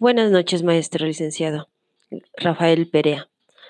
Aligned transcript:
Buenas 0.00 0.30
noches, 0.30 0.62
maestro 0.62 1.04
licenciado 1.06 1.68
Rafael 2.36 2.88
Perea. 2.88 3.28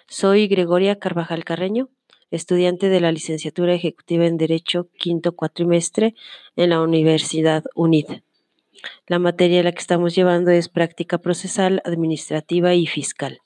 Soy 0.09 0.47
Gregoria 0.47 0.99
Carvajal 0.99 1.43
Carreño, 1.43 1.89
estudiante 2.31 2.91
de 2.91 3.01
la 3.01 3.13
licenciatura 3.13 3.73
ejecutiva 3.73 4.27
en 4.27 4.37
Derecho 4.37 4.91
quinto 4.99 5.35
cuatrimestre 5.35 6.15
en 6.55 6.69
la 6.69 6.83
Universidad 6.83 7.65
UNID. 7.75 8.21
La 9.07 9.19
materia 9.19 9.63
la 9.63 9.73
que 9.73 9.79
estamos 9.79 10.15
llevando 10.15 10.51
es 10.51 10.69
práctica 10.69 11.17
procesal, 11.17 11.81
administrativa 11.87 12.75
y 12.75 12.87
fiscal. 12.87 13.41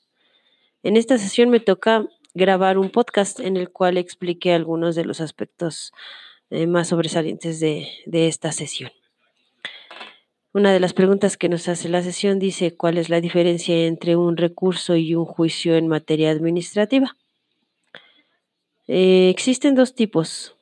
En 0.83 0.97
esta 0.97 1.19
sesión 1.19 1.51
me 1.51 1.61
toca 1.61 2.09
grabar 2.35 2.79
un 2.79 2.91
podcast 2.91 3.39
en 3.39 3.57
el 3.57 3.71
cual 3.71 3.97
explique 3.97 4.53
algunos 4.53 4.97
de 4.97 5.05
los 5.05 5.21
aspectos 5.21 5.93
eh, 6.51 6.67
más 6.67 6.89
sobresalientes 6.89 7.61
de 7.61 8.27
esta 8.27 8.51
sesión. 8.51 8.91
Una 10.55 10.71
de 10.71 10.81
las 10.81 10.93
preguntas 10.93 11.39
que 11.39 11.49
nos 11.49 11.67
hace 11.69 11.89
la 11.89 12.03
sesión 12.03 12.39
dice 12.39 12.77
cuál 12.77 12.99
es 12.99 13.09
la 13.09 13.23
diferencia 13.23 13.87
entre 13.87 14.17
un 14.17 14.37
recurso 14.37 14.97
y 14.97 15.15
un 15.15 15.25
juicio 15.25 15.77
en 15.77 15.89
materia 15.89 16.31
administrativa. 16.31 17.17
Eh, 18.87 19.31
existen 19.31 19.75
dos 19.75 19.95
tipos, 19.95 20.55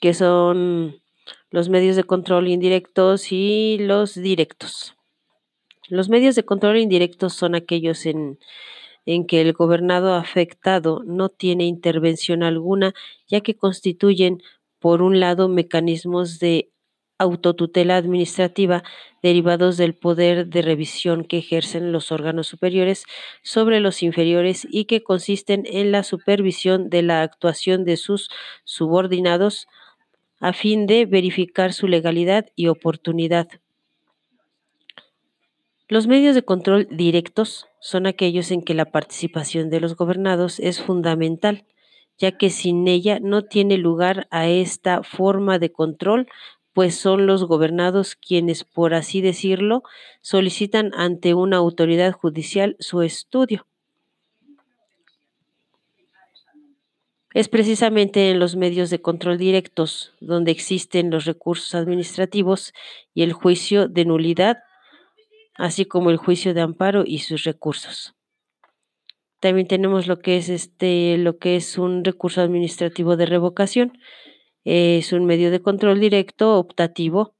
que 0.00 0.14
son 0.14 1.02
los 1.50 1.68
medios 1.68 1.94
de 1.96 2.04
control 2.04 2.48
indirectos 2.48 3.32
y 3.32 3.76
los 3.80 4.14
directos. 4.14 4.94
Los 5.90 6.08
medios 6.08 6.34
de 6.34 6.46
control 6.46 6.78
indirectos 6.78 7.34
son 7.34 7.54
aquellos 7.54 8.06
en, 8.06 8.38
en 9.04 9.26
que 9.26 9.42
el 9.42 9.52
gobernado 9.52 10.14
afectado 10.14 11.02
no 11.04 11.28
tiene 11.28 11.66
intervención 11.66 12.42
alguna, 12.42 12.94
ya 13.28 13.42
que 13.42 13.56
constituyen, 13.56 14.42
por 14.78 15.02
un 15.02 15.20
lado, 15.20 15.48
mecanismos 15.50 16.38
de 16.38 16.70
autotutela 17.18 17.96
administrativa 17.96 18.82
derivados 19.22 19.76
del 19.76 19.94
poder 19.94 20.46
de 20.48 20.62
revisión 20.62 21.24
que 21.24 21.38
ejercen 21.38 21.92
los 21.92 22.12
órganos 22.12 22.46
superiores 22.46 23.04
sobre 23.42 23.80
los 23.80 24.02
inferiores 24.02 24.66
y 24.70 24.84
que 24.84 25.02
consisten 25.02 25.64
en 25.66 25.92
la 25.92 26.02
supervisión 26.02 26.90
de 26.90 27.02
la 27.02 27.22
actuación 27.22 27.84
de 27.84 27.96
sus 27.96 28.28
subordinados 28.64 29.66
a 30.40 30.52
fin 30.52 30.86
de 30.86 31.06
verificar 31.06 31.72
su 31.72 31.88
legalidad 31.88 32.46
y 32.54 32.68
oportunidad. 32.68 33.48
Los 35.88 36.08
medios 36.08 36.34
de 36.34 36.42
control 36.42 36.88
directos 36.90 37.68
son 37.80 38.06
aquellos 38.06 38.50
en 38.50 38.62
que 38.62 38.74
la 38.74 38.86
participación 38.86 39.70
de 39.70 39.80
los 39.80 39.94
gobernados 39.94 40.58
es 40.58 40.82
fundamental, 40.82 41.64
ya 42.18 42.32
que 42.32 42.50
sin 42.50 42.88
ella 42.88 43.20
no 43.20 43.44
tiene 43.44 43.78
lugar 43.78 44.26
a 44.30 44.48
esta 44.48 45.04
forma 45.04 45.58
de 45.60 45.70
control 45.70 46.26
pues 46.76 46.94
son 46.94 47.26
los 47.26 47.42
gobernados 47.44 48.16
quienes, 48.16 48.62
por 48.64 48.92
así 48.92 49.22
decirlo, 49.22 49.82
solicitan 50.20 50.92
ante 50.94 51.32
una 51.32 51.56
autoridad 51.56 52.12
judicial 52.12 52.76
su 52.80 53.00
estudio. 53.00 53.66
Es 57.32 57.48
precisamente 57.48 58.30
en 58.30 58.38
los 58.38 58.56
medios 58.56 58.90
de 58.90 59.00
control 59.00 59.38
directos 59.38 60.12
donde 60.20 60.52
existen 60.52 61.08
los 61.08 61.24
recursos 61.24 61.74
administrativos 61.74 62.74
y 63.14 63.22
el 63.22 63.32
juicio 63.32 63.88
de 63.88 64.04
nulidad, 64.04 64.58
así 65.54 65.86
como 65.86 66.10
el 66.10 66.18
juicio 66.18 66.52
de 66.52 66.60
amparo 66.60 67.04
y 67.06 67.20
sus 67.20 67.44
recursos. 67.44 68.14
También 69.40 69.66
tenemos 69.66 70.06
lo 70.08 70.18
que 70.18 70.36
es 70.36 70.50
este 70.50 71.16
lo 71.16 71.38
que 71.38 71.56
es 71.56 71.78
un 71.78 72.04
recurso 72.04 72.42
administrativo 72.42 73.16
de 73.16 73.24
revocación, 73.24 73.98
es 74.66 75.12
un 75.12 75.26
medio 75.26 75.52
de 75.52 75.62
control 75.62 76.00
directo 76.00 76.58
optativo 76.58 77.36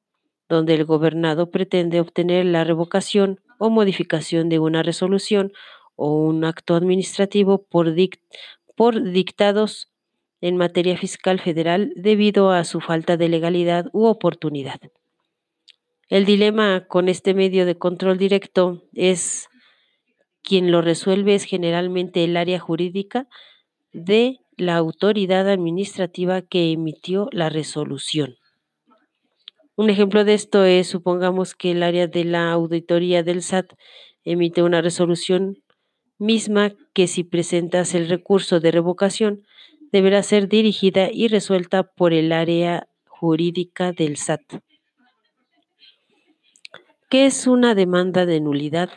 donde 0.48 0.74
el 0.74 0.84
gobernado 0.84 1.50
pretende 1.50 1.98
obtener 1.98 2.46
la 2.46 2.62
revocación 2.62 3.40
o 3.58 3.68
modificación 3.68 4.48
de 4.48 4.60
una 4.60 4.84
resolución 4.84 5.52
o 5.96 6.24
un 6.24 6.44
acto 6.44 6.76
administrativo 6.76 7.64
por, 7.64 7.92
por 8.76 9.02
dictados 9.10 9.90
en 10.40 10.56
materia 10.56 10.96
fiscal 10.96 11.40
federal 11.40 11.92
debido 11.96 12.52
a 12.52 12.62
su 12.62 12.80
falta 12.80 13.16
de 13.16 13.28
legalidad 13.28 13.86
u 13.92 14.06
oportunidad. 14.06 14.80
El 16.08 16.26
dilema 16.26 16.86
con 16.86 17.08
este 17.08 17.34
medio 17.34 17.66
de 17.66 17.76
control 17.76 18.18
directo 18.18 18.84
es 18.92 19.48
quien 20.42 20.70
lo 20.70 20.80
resuelve 20.80 21.34
es 21.34 21.42
generalmente 21.42 22.22
el 22.22 22.36
área 22.36 22.60
jurídica 22.60 23.26
de 23.92 24.40
la 24.56 24.76
autoridad 24.76 25.48
administrativa 25.48 26.42
que 26.42 26.72
emitió 26.72 27.28
la 27.32 27.48
resolución. 27.48 28.36
Un 29.76 29.90
ejemplo 29.90 30.24
de 30.24 30.34
esto 30.34 30.64
es, 30.64 30.86
supongamos 30.88 31.54
que 31.54 31.72
el 31.72 31.82
área 31.82 32.06
de 32.06 32.24
la 32.24 32.50
auditoría 32.52 33.22
del 33.22 33.42
SAT 33.42 33.72
emite 34.24 34.62
una 34.62 34.80
resolución 34.80 35.62
misma 36.18 36.72
que 36.94 37.06
si 37.06 37.24
presentas 37.24 37.94
el 37.94 38.08
recurso 38.08 38.58
de 38.58 38.70
revocación 38.70 39.46
deberá 39.92 40.22
ser 40.22 40.48
dirigida 40.48 41.10
y 41.12 41.28
resuelta 41.28 41.82
por 41.82 42.12
el 42.12 42.32
área 42.32 42.88
jurídica 43.06 43.92
del 43.92 44.16
SAT. 44.16 44.62
¿Qué 47.08 47.26
es 47.26 47.46
una 47.46 47.74
demanda 47.74 48.26
de 48.26 48.40
nulidad? 48.40 48.90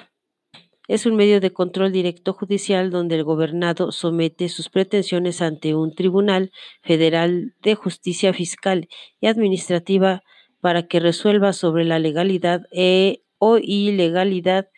Es 0.89 1.05
un 1.05 1.15
medio 1.15 1.39
de 1.39 1.53
control 1.53 1.91
directo 1.91 2.33
judicial 2.33 2.89
donde 2.89 3.15
el 3.15 3.23
gobernado 3.23 3.91
somete 3.91 4.49
sus 4.49 4.69
pretensiones 4.69 5.39
ante 5.39 5.75
un 5.75 5.93
tribunal 5.93 6.51
federal 6.81 7.53
de 7.61 7.75
justicia 7.75 8.33
fiscal 8.33 8.89
y 9.21 9.27
administrativa 9.27 10.23
para 10.61 10.87
que 10.87 10.99
resuelva 10.99 11.53
sobre 11.53 11.85
la 11.85 11.99
legalidad 11.99 12.63
e, 12.71 13.21
o 13.37 13.59
ilegalidad 13.59 14.69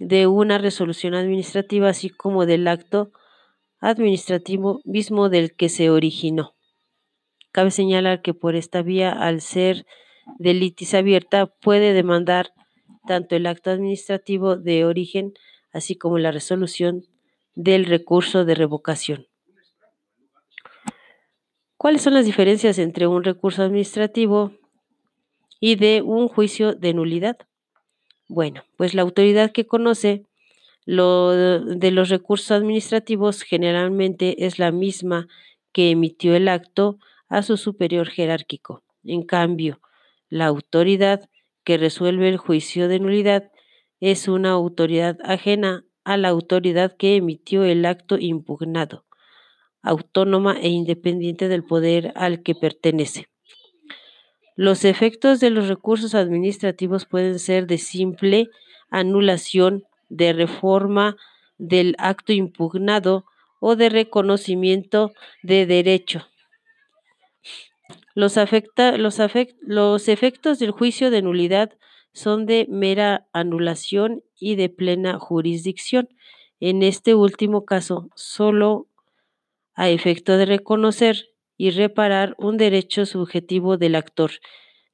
de 0.00 0.26
una 0.26 0.58
resolución 0.58 1.14
administrativa, 1.14 1.90
así 1.90 2.10
como 2.10 2.44
del 2.44 2.66
acto 2.66 3.12
administrativo 3.78 4.80
mismo 4.84 5.28
del 5.28 5.54
que 5.54 5.68
se 5.68 5.90
originó. 5.90 6.56
Cabe 7.52 7.70
señalar 7.70 8.20
que 8.20 8.34
por 8.34 8.56
esta 8.56 8.82
vía, 8.82 9.12
al 9.12 9.42
ser 9.42 9.86
delitis 10.40 10.92
abierta, 10.94 11.46
puede 11.46 11.92
demandar 11.92 12.52
tanto 13.06 13.36
el 13.36 13.46
acto 13.46 13.70
administrativo 13.70 14.56
de 14.56 14.84
origen 14.84 15.34
así 15.72 15.96
como 15.96 16.18
la 16.18 16.32
resolución 16.32 17.04
del 17.54 17.84
recurso 17.86 18.44
de 18.44 18.54
revocación. 18.54 19.26
¿Cuáles 21.76 22.02
son 22.02 22.14
las 22.14 22.26
diferencias 22.26 22.78
entre 22.78 23.06
un 23.06 23.24
recurso 23.24 23.62
administrativo 23.62 24.52
y 25.60 25.76
de 25.76 26.02
un 26.02 26.28
juicio 26.28 26.74
de 26.74 26.92
nulidad? 26.92 27.38
Bueno, 28.28 28.64
pues 28.76 28.94
la 28.94 29.02
autoridad 29.02 29.50
que 29.50 29.66
conoce 29.66 30.26
lo 30.84 31.30
de 31.30 31.90
los 31.90 32.08
recursos 32.08 32.50
administrativos 32.50 33.42
generalmente 33.42 34.44
es 34.46 34.58
la 34.58 34.72
misma 34.72 35.28
que 35.72 35.90
emitió 35.90 36.34
el 36.34 36.48
acto 36.48 36.98
a 37.28 37.42
su 37.42 37.56
superior 37.56 38.08
jerárquico. 38.08 38.82
En 39.04 39.22
cambio, 39.22 39.80
la 40.28 40.46
autoridad 40.46 41.28
que 41.64 41.76
resuelve 41.76 42.28
el 42.28 42.36
juicio 42.36 42.88
de 42.88 43.00
nulidad 43.00 43.50
es 44.00 44.28
una 44.28 44.50
autoridad 44.50 45.18
ajena 45.22 45.84
a 46.04 46.16
la 46.16 46.28
autoridad 46.28 46.96
que 46.96 47.16
emitió 47.16 47.64
el 47.64 47.84
acto 47.84 48.16
impugnado, 48.18 49.04
autónoma 49.82 50.58
e 50.58 50.68
independiente 50.68 51.48
del 51.48 51.64
poder 51.64 52.12
al 52.16 52.42
que 52.42 52.54
pertenece. 52.54 53.28
Los 54.56 54.84
efectos 54.84 55.40
de 55.40 55.50
los 55.50 55.68
recursos 55.68 56.14
administrativos 56.14 57.06
pueden 57.06 57.38
ser 57.38 57.66
de 57.66 57.78
simple 57.78 58.48
anulación, 58.90 59.84
de 60.08 60.32
reforma 60.32 61.16
del 61.56 61.94
acto 61.98 62.32
impugnado 62.32 63.24
o 63.60 63.76
de 63.76 63.88
reconocimiento 63.88 65.12
de 65.42 65.66
derecho. 65.66 66.26
Los, 68.14 68.36
los, 69.62 70.08
efectos 70.08 70.58
del 70.58 70.70
juicio 70.72 71.10
de 71.10 71.22
nulidad 71.22 71.72
son 72.12 72.46
de 72.46 72.66
mera 72.68 73.28
anulación 73.32 74.22
y 74.38 74.56
de 74.56 74.68
plena 74.68 75.18
jurisdicción. 75.18 76.08
En 76.58 76.82
este 76.82 77.14
último 77.14 77.64
caso, 77.64 78.10
solo 78.14 78.88
a 79.74 79.88
efecto 79.88 80.36
de 80.36 80.46
reconocer 80.46 81.30
y 81.56 81.70
reparar 81.70 82.34
un 82.38 82.56
derecho 82.56 83.06
subjetivo 83.06 83.76
del 83.76 83.94
actor, 83.94 84.32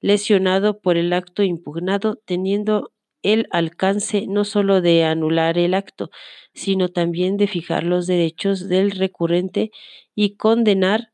lesionado 0.01 0.81
por 0.81 0.97
el 0.97 1.13
acto 1.13 1.43
impugnado, 1.43 2.21
teniendo 2.25 2.93
el 3.23 3.49
alcance 3.51 4.27
no 4.29 4.45
solo 4.45 4.81
de 4.81 5.05
anular 5.05 5.59
el 5.59 5.75
acto, 5.75 6.11
sino 6.55 6.89
también 6.89 7.37
de 7.37 7.49
fijar 7.49 7.83
los 7.83 8.07
derechos 8.07 8.69
del 8.69 8.93
recurrente 8.93 9.71
y 10.15 10.37
condenar 10.37 11.11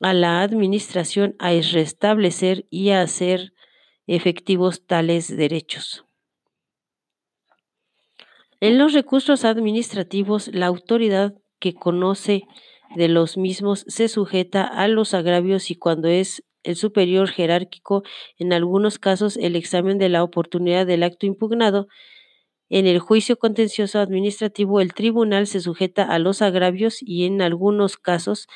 a 0.00 0.12
la 0.12 0.42
Administración 0.42 1.36
a 1.38 1.50
restablecer 1.50 2.66
y 2.70 2.90
a 2.90 3.02
hacer 3.02 3.52
efectivos 4.06 4.86
tales 4.86 5.34
derechos. 5.36 6.04
En 8.60 8.78
los 8.78 8.92
recursos 8.94 9.44
administrativos, 9.44 10.48
la 10.48 10.66
autoridad 10.66 11.34
que 11.58 11.74
conoce 11.74 12.42
de 12.94 13.08
los 13.08 13.36
mismos 13.36 13.84
se 13.88 14.08
sujeta 14.08 14.64
a 14.64 14.88
los 14.88 15.12
agravios 15.12 15.70
y 15.70 15.76
cuando 15.76 16.08
es 16.08 16.42
el 16.62 16.76
superior 16.76 17.28
jerárquico, 17.28 18.02
en 18.38 18.52
algunos 18.52 18.98
casos 18.98 19.36
el 19.36 19.56
examen 19.56 19.98
de 19.98 20.08
la 20.08 20.22
oportunidad 20.24 20.86
del 20.86 21.02
acto 21.02 21.26
impugnado. 21.26 21.86
En 22.70 22.86
el 22.86 22.98
juicio 23.00 23.36
contencioso 23.38 23.98
administrativo, 24.00 24.80
el 24.80 24.94
tribunal 24.94 25.46
se 25.48 25.60
sujeta 25.60 26.04
a 26.04 26.18
los 26.20 26.42
agravios 26.42 26.98
y 27.00 27.24
en 27.24 27.42
algunos 27.42 27.96
casos 27.96 28.46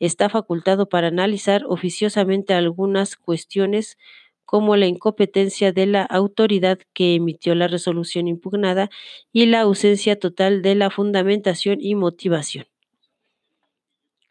está 0.00 0.28
facultado 0.28 0.88
para 0.88 1.08
analizar 1.08 1.64
oficiosamente 1.66 2.52
algunas 2.54 3.16
cuestiones 3.16 3.96
como 4.44 4.76
la 4.76 4.86
incompetencia 4.86 5.72
de 5.72 5.86
la 5.86 6.02
autoridad 6.04 6.78
que 6.94 7.14
emitió 7.14 7.54
la 7.54 7.68
resolución 7.68 8.28
impugnada 8.28 8.88
y 9.32 9.44
la 9.46 9.60
ausencia 9.60 10.18
total 10.18 10.62
de 10.62 10.74
la 10.74 10.88
fundamentación 10.90 11.78
y 11.80 11.94
motivación. 11.94 12.66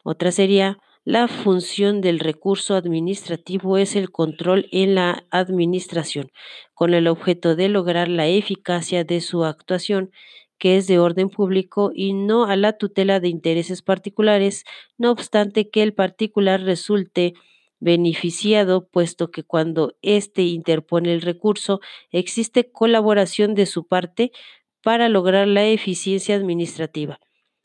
Otra 0.04 0.32
sería 0.32 0.80
la 1.08 1.30
función 1.30 2.02
del 2.02 2.20
recurso 2.20 2.76
administrativo 2.76 3.78
es 3.78 3.96
el 3.96 4.12
control 4.12 4.68
en 4.74 4.94
la 4.94 5.26
administración, 5.30 6.34
con 6.74 6.94
el 6.94 7.08
objeto 7.08 7.56
de 7.56 7.70
lograr 7.70 8.10
la 8.10 8.28
eficacia 8.28 9.06
de 9.06 9.22
su 9.22 9.46
actuación, 9.46 10.12
que 10.58 10.76
es 10.76 10.86
de 10.86 11.00
orden 11.00 11.30
público 11.30 11.92
y 11.96 12.12
no 12.12 12.44
a 12.44 12.58
la 12.58 12.74
tutela 12.74 13.22
de 13.22 13.30
intereses 13.30 13.82
particulares, 13.82 14.66
no 14.98 15.12
obstante 15.12 15.70
que 15.70 15.82
el 15.82 15.94
particular 15.94 16.64
resulte 16.64 17.36
beneficiado, 17.80 18.86
puesto 18.90 19.32
que 19.32 19.44
cuando 19.44 19.96
éste 20.02 20.42
interpone 20.42 21.14
el 21.14 21.22
recurso 21.22 21.80
existe 22.12 22.70
colaboración 22.70 23.56
de 23.56 23.66
su 23.66 23.88
parte 23.88 24.34
para 24.84 25.08
lograr 25.08 25.48
la 25.48 25.66
eficiencia 25.66 26.36
administrativa. 26.36 27.22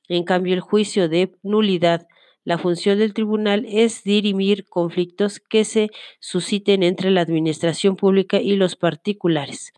En 0.09 0.23
cambio, 0.23 0.55
el 0.55 0.61
juicio 0.61 1.09
de 1.09 1.33
nulidad 1.43 2.07
la 2.45 2.59
función 2.59 2.99
del 2.99 3.15
tribunal 3.15 3.65
es 3.69 4.03
dirimir 4.03 4.65
conflictos 4.69 5.41
que 5.41 5.65
se 5.65 5.91
susciten 6.21 6.83
entre 6.83 7.11
la 7.11 7.21
administración 7.21 7.97
pública 7.97 8.41
y 8.41 8.57
los 8.57 8.77
particulares. 8.77 9.73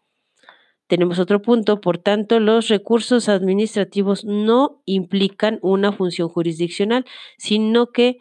Tenemos 0.87 1.19
otro 1.19 1.41
punto, 1.41 1.81
por 1.81 1.99
tanto, 1.99 2.41
los 2.41 2.69
recursos 2.69 3.29
administrativos 3.29 4.25
no 4.25 4.83
implican 4.85 5.59
una 5.63 5.93
función 5.93 6.29
jurisdiccional, 6.29 7.07
sino 7.39 7.91
que 7.91 8.19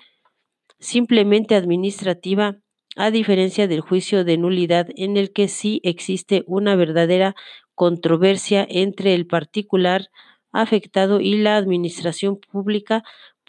simplemente 0.80 1.56
administrativa, 1.56 2.58
a 2.96 3.12
diferencia 3.12 3.68
del 3.68 3.82
juicio 3.82 4.24
de 4.24 4.38
nulidad 4.38 4.88
en 4.96 5.18
el 5.18 5.34
que 5.34 5.48
sí 5.48 5.82
existe 5.84 6.44
una 6.46 6.76
verdadera 6.76 7.36
controversia 7.76 8.66
entre 8.70 9.14
el 9.14 9.26
particular 9.26 10.10
afectado 10.52 11.20
y 11.20 11.38
la 11.38 11.58
administración 11.58 12.40
pública 12.40 13.04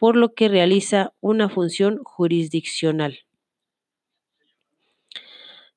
por 0.04 0.16
lo 0.16 0.34
que 0.34 0.48
realiza 0.48 1.14
una 1.22 1.48
función 1.48 1.98
jurisdiccional. 2.04 3.20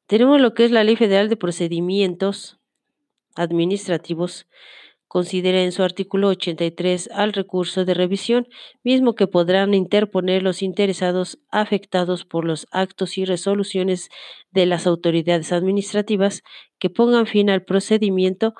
Tenemos 0.05 0.41
lo 0.41 0.53
que 0.53 0.65
es 0.65 0.71
la 0.71 0.83
Ley 0.83 0.97
Federal 0.97 1.29
de 1.29 1.37
Procedimientos 1.37 2.59
Administrativos. 3.35 4.45
Considera 5.07 5.63
en 5.63 5.71
su 5.71 5.81
artículo 5.81 6.27
83 6.27 7.09
al 7.13 7.31
recurso 7.31 7.85
de 7.85 7.93
revisión, 7.93 8.49
mismo 8.83 9.15
que 9.15 9.27
podrán 9.27 9.73
interponer 9.73 10.43
los 10.43 10.61
interesados 10.61 11.39
afectados 11.49 12.25
por 12.25 12.43
los 12.43 12.67
actos 12.71 13.17
y 13.17 13.23
resoluciones 13.23 14.09
de 14.51 14.65
las 14.65 14.87
autoridades 14.87 15.53
administrativas 15.53 16.43
que 16.79 16.89
pongan 16.89 17.27
fin 17.27 17.49
al 17.49 17.63
procedimiento 17.63 18.55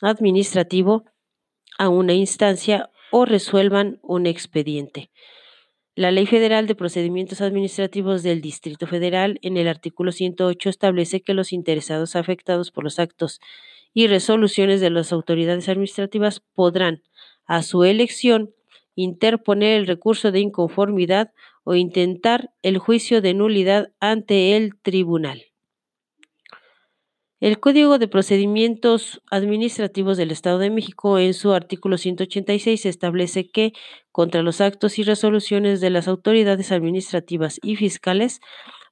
administrativo 0.00 1.04
a 1.78 1.90
una 1.90 2.14
instancia 2.14 2.88
o 3.12 3.26
resuelvan 3.26 4.00
un 4.02 4.26
expediente. 4.26 5.10
La 5.94 6.10
Ley 6.10 6.24
Federal 6.24 6.66
de 6.66 6.74
Procedimientos 6.74 7.42
Administrativos 7.42 8.22
del 8.22 8.40
Distrito 8.40 8.86
Federal 8.86 9.38
en 9.42 9.58
el 9.58 9.68
artículo 9.68 10.10
108 10.10 10.70
establece 10.70 11.20
que 11.20 11.34
los 11.34 11.52
interesados 11.52 12.16
afectados 12.16 12.70
por 12.70 12.82
los 12.82 12.98
actos 12.98 13.40
y 13.92 14.06
resoluciones 14.06 14.80
de 14.80 14.88
las 14.88 15.12
autoridades 15.12 15.68
administrativas 15.68 16.40
podrán, 16.54 17.02
a 17.44 17.62
su 17.62 17.84
elección, 17.84 18.54
interponer 18.94 19.78
el 19.78 19.86
recurso 19.86 20.32
de 20.32 20.40
inconformidad 20.40 21.32
o 21.64 21.74
intentar 21.74 22.50
el 22.62 22.78
juicio 22.78 23.20
de 23.20 23.34
nulidad 23.34 23.92
ante 24.00 24.56
el 24.56 24.80
tribunal. 24.80 25.51
El 27.42 27.58
Código 27.58 27.98
de 27.98 28.06
Procedimientos 28.06 29.20
Administrativos 29.28 30.16
del 30.16 30.30
Estado 30.30 30.60
de 30.60 30.70
México, 30.70 31.18
en 31.18 31.34
su 31.34 31.52
artículo 31.52 31.98
186, 31.98 32.86
establece 32.86 33.50
que 33.50 33.72
contra 34.12 34.42
los 34.42 34.60
actos 34.60 34.96
y 35.00 35.02
resoluciones 35.02 35.80
de 35.80 35.90
las 35.90 36.06
autoridades 36.06 36.70
administrativas 36.70 37.58
y 37.60 37.74
fiscales, 37.74 38.40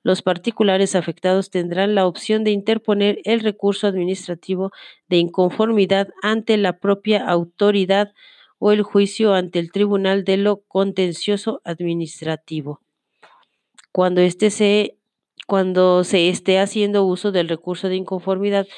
los 0.02 0.23
particulares 0.23 0.97
afectados 0.97 1.50
tendrán 1.50 1.94
la 1.94 2.08
opción 2.08 2.43
de 2.43 2.50
interponer 2.50 3.20
el 3.23 3.38
recurso 3.38 3.87
administrativo 3.87 4.73
de 5.08 5.19
inconformidad 5.19 6.08
ante 6.20 6.56
la 6.56 6.81
propia 6.81 7.25
autoridad 7.25 8.12
o 8.58 8.73
el 8.73 8.82
juicio 8.82 9.32
ante 9.32 9.61
el 9.61 9.70
Tribunal 9.70 10.25
de 10.25 10.38
lo 10.38 10.62
Contencioso 10.67 11.61
Administrativo. 11.62 12.81
Cuando 13.93 14.20
éste 14.23 14.50
se 14.50 14.96
cuando 15.50 16.05
se 16.05 16.29
esté 16.29 16.61
haciendo 16.61 17.05
uso 17.05 17.32
del 17.32 17.49
recurso 17.49 17.88
de 17.88 17.97
inconformidad 17.97 18.69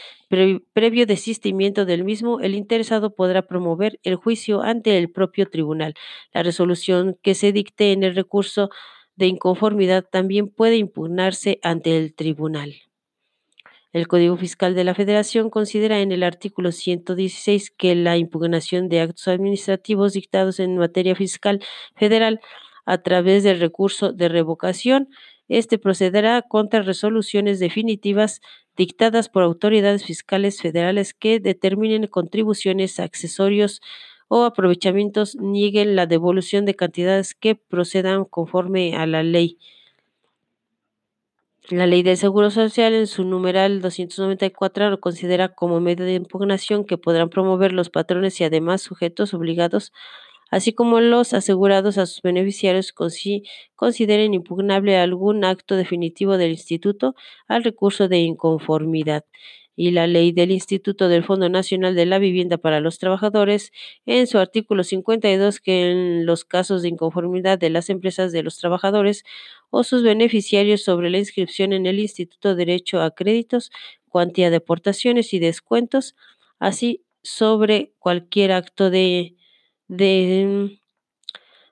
previo 0.73 1.05
desistimiento 1.05 1.85
del 1.85 2.03
mismo, 2.03 2.41
el 2.41 2.55
interesado 2.55 3.15
podrá 3.15 3.43
promover 3.43 4.01
el 4.05 4.17
juicio 4.17 4.63
ante 4.63 4.97
el 4.97 5.11
propio 5.11 5.51
tribunal. 5.51 5.93
La 6.33 6.43
resolución 6.43 7.19
que 7.21 7.35
se 7.35 7.53
dicte 7.53 7.93
en 7.93 8.05
el 8.05 8.15
recurso 8.15 8.71
de 9.17 9.27
inconformidad 9.27 10.07
también 10.11 10.49
puede 10.49 10.79
impugnarse 10.79 11.59
ante 11.63 11.99
el 11.99 12.15
tribunal. 12.15 12.73
El 13.93 14.09
Código 14.09 14.39
Fiscal 14.39 14.75
de 14.75 14.85
la 14.85 14.95
Federación 14.95 15.51
considera 15.51 16.01
en 16.01 16.11
el 16.11 16.23
artículo 16.23 16.73
116 16.73 17.71
que 17.71 17.95
la 17.95 18.17
impugnación 18.17 18.89
de 18.89 19.03
actos 19.03 19.29
administrativos 19.29 20.15
dictados 20.15 20.59
en 20.59 20.79
materia 20.79 21.15
fiscal 21.17 21.63
federal 21.97 22.41
a 22.87 22.99
través 22.99 23.45
del 23.45 23.61
recurso 23.61 24.13
de 24.13 24.29
revocación 24.29 25.11
este 25.59 25.79
procederá 25.79 26.43
contra 26.43 26.83
resoluciones 26.83 27.61
definitivas 27.61 28.41
dictadas 28.77 29.29
por 29.29 29.43
autoridades 29.43 30.05
fiscales 30.05 30.61
federales 30.61 31.15
que 31.15 31.41
determinen 31.41 32.07
contribuciones, 32.07 32.99
accesorios 33.01 33.81
o 34.29 34.45
aprovechamientos, 34.45 35.37
nieguen 35.37 35.95
la 35.95 36.07
devolución 36.07 36.65
de 36.65 36.75
cantidades 36.75 37.35
que 37.35 37.55
procedan 37.55 38.25
conforme 38.25 38.97
a 38.97 39.07
la 39.07 39.23
ley. 39.23 39.59
La 41.69 41.87
ley 41.87 42.03
del 42.03 42.17
Seguro 42.17 42.51
Social 42.51 42.93
en 42.93 43.07
su 43.07 43.25
numeral 43.25 43.81
294 43.81 44.91
lo 44.91 45.01
considera 45.01 45.55
como 45.55 45.81
medio 45.81 46.05
de 46.05 46.15
impugnación 46.15 46.85
que 46.85 46.99
podrán 46.99 47.31
promover 47.31 47.73
los 47.73 47.89
patrones 47.89 48.41
y 48.41 48.45
además 48.45 48.83
sujetos 48.83 49.33
obligados 49.33 49.93
así 50.53 50.75
como 50.75 51.01
los 51.01 51.33
asegurados 51.33 51.97
a 51.97 52.05
sus 52.05 52.21
beneficiarios 52.21 52.93
consideren 53.75 54.35
impugnable 54.35 54.99
algún 54.99 55.45
acto 55.47 55.77
definitivo 55.77 56.37
del 56.37 56.51
instituto 56.51 57.15
al 57.49 57.65
recurso 57.65 58.07
de 58.07 58.19
inconformidad. 58.19 59.25
Y 59.75 59.93
la 59.93 60.07
ley 60.07 60.33
del 60.33 60.51
Instituto 60.51 61.09
del 61.09 61.25
Fondo 61.25 61.49
Nacional 61.49 61.95
de 61.95 62.05
la 62.05 62.19
Vivienda 62.19 62.59
para 62.59 62.81
los 62.81 62.99
Trabajadores 62.99 63.73
en 64.05 64.27
su 64.27 64.37
artículo 64.37 64.85
52 64.85 65.61
que 65.61 65.91
en 65.91 66.27
los 66.27 66.45
casos 66.45 66.83
de 66.83 66.89
inconformidad 66.89 67.59
de 67.59 67.71
las 67.71 67.89
empresas 67.89 68.33
de 68.33 68.43
los 68.43 68.59
trabajadores 68.59 69.25
o 69.71 69.85
sus 69.85 70.03
beneficiarios 70.03 70.83
sobre 70.85 71.09
la 71.09 71.17
inscripción 71.17 71.73
en 71.73 71.87
el 71.87 71.99
Instituto 71.99 72.55
Derecho 72.55 73.01
a 73.01 73.13
Créditos, 73.13 73.71
cuantía 74.11 74.51
de 74.51 74.57
aportaciones 74.57 75.33
y 75.33 75.39
descuentos, 75.39 76.15
así 76.59 77.03
sobre 77.23 77.95
cualquier 77.99 78.53
acto 78.53 78.91
de 78.91 79.37
del 79.97 80.79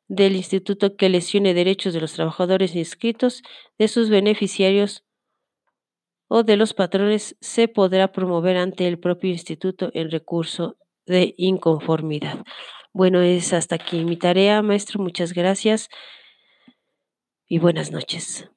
instituto 0.09 0.97
que 0.97 1.09
lesione 1.09 1.55
derechos 1.55 1.95
de 1.95 2.01
los 2.01 2.13
trabajadores 2.13 2.75
inscritos, 2.77 3.43
de 3.79 3.89
sus 3.89 4.11
beneficiarios 4.11 5.05
o 6.29 6.43
de 6.43 6.57
los 6.57 6.75
patrones, 6.75 7.37
se 7.41 7.67
podrá 7.67 8.13
promover 8.13 8.57
ante 8.57 8.87
el 8.87 8.99
propio 8.99 9.31
instituto 9.31 9.91
el 9.95 10.11
recurso 10.11 10.77
de 11.07 11.35
inconformidad. 11.39 12.45
Bueno, 12.93 13.21
es 13.23 13.53
hasta 13.53 13.77
aquí 13.77 14.05
mi 14.05 14.17
tarea, 14.17 14.63
maestro. 14.63 15.01
Muchas 15.01 15.33
gracias 15.33 15.89
y 17.49 17.59
buenas 17.59 17.91
noches. 17.91 18.51